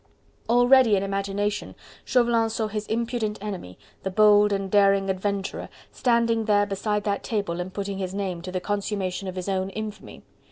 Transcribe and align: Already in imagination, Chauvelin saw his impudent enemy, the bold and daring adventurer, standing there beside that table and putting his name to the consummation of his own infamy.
Already 0.49 0.95
in 0.95 1.03
imagination, 1.03 1.75
Chauvelin 2.05 2.49
saw 2.49 2.65
his 2.67 2.87
impudent 2.87 3.37
enemy, 3.39 3.77
the 4.01 4.09
bold 4.09 4.51
and 4.51 4.71
daring 4.71 5.11
adventurer, 5.11 5.69
standing 5.91 6.45
there 6.45 6.65
beside 6.65 7.03
that 7.03 7.21
table 7.21 7.61
and 7.61 7.71
putting 7.71 7.99
his 7.99 8.15
name 8.15 8.41
to 8.41 8.51
the 8.51 8.59
consummation 8.59 9.27
of 9.27 9.35
his 9.35 9.47
own 9.47 9.69
infamy. 9.69 10.23